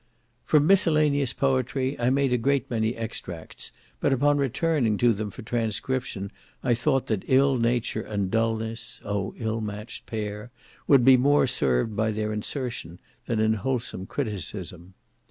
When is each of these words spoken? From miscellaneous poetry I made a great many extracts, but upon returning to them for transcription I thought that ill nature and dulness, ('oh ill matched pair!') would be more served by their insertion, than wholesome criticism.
From 0.45 0.65
miscellaneous 0.65 1.31
poetry 1.31 1.95
I 1.99 2.09
made 2.09 2.33
a 2.33 2.37
great 2.39 2.71
many 2.71 2.95
extracts, 2.95 3.71
but 3.99 4.11
upon 4.11 4.39
returning 4.39 4.97
to 4.97 5.13
them 5.13 5.29
for 5.29 5.43
transcription 5.43 6.31
I 6.63 6.73
thought 6.73 7.05
that 7.05 7.21
ill 7.27 7.59
nature 7.59 8.01
and 8.01 8.31
dulness, 8.31 8.99
('oh 9.05 9.35
ill 9.37 9.61
matched 9.61 10.07
pair!') 10.07 10.49
would 10.87 11.05
be 11.05 11.17
more 11.17 11.45
served 11.45 11.95
by 11.95 12.09
their 12.09 12.33
insertion, 12.33 12.99
than 13.27 13.53
wholesome 13.53 14.07
criticism. 14.07 14.95